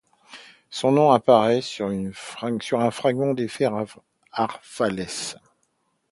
Son 0.71 0.93
nom 0.93 1.11
apparaît 1.11 1.61
sur 1.61 1.85
un 1.87 2.11
fragment 2.91 3.35
des 3.35 3.47
Frères 3.47 3.85
Arvales. 4.31 5.05